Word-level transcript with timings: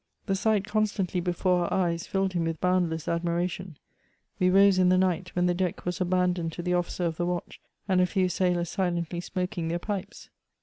The 0.25 0.33
sight 0.33 0.65
constantly 0.65 1.19
before 1.21 1.65
our 1.71 1.85
eyes 1.87 2.07
filled 2.07 2.33
him 2.33 2.45
with 2.45 2.59
boundless 2.59 3.05
admira 3.05 3.47
tion; 3.47 3.77
we 4.39 4.49
rose 4.49 4.79
in 4.79 4.89
the 4.89 4.97
night, 4.97 5.29
when 5.35 5.45
the 5.45 5.53
deck 5.53 5.85
was 5.85 6.01
abandoned 6.01 6.53
to 6.53 6.63
the 6.63 6.73
officer 6.73 7.05
of 7.05 7.17
the 7.17 7.25
watch, 7.27 7.61
and 7.87 8.01
a 8.01 8.07
few 8.07 8.27
sailors 8.27 8.71
silently 8.71 9.21
smoking 9.21 9.67
their 9.67 9.77
pipes. 9.77 10.31